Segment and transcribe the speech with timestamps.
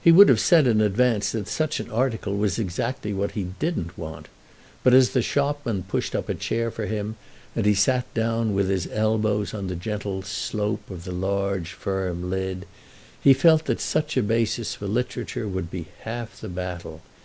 [0.00, 3.98] He would have said in advance that such an article was exactly what he didn't
[3.98, 4.28] want,
[4.84, 7.16] but as the shopman pushed up a chair for him
[7.56, 12.30] and he sat down with his elbows on the gentle slope of the large, firm
[12.30, 12.64] lid,
[13.20, 17.02] he felt that such a basis for literature would be half the battle.